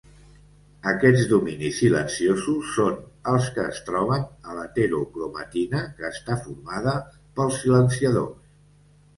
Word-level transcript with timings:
Aquests 0.91 1.25
dominis 1.33 1.75
silenciosos 1.81 2.71
són 2.77 2.95
els 3.33 3.51
que 3.57 3.67
es 3.73 3.81
troben 3.91 4.25
a 4.53 4.57
l'heterocromatina, 4.61 5.85
que 6.01 6.11
està 6.11 6.39
formada 6.47 6.99
pels 7.37 7.61
silenciadors. 7.67 8.55